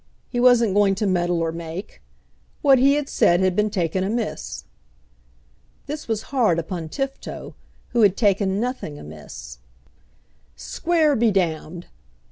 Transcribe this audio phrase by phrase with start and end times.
[0.29, 2.01] He wasn't going to meddle or make.
[2.63, 4.63] What he had said had been taken amiss."
[5.85, 7.53] This was hard upon Tifto,
[7.89, 9.59] who had taken nothing amiss.
[10.55, 11.55] "Square be d